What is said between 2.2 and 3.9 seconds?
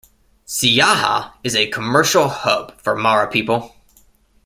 hub for Mara people.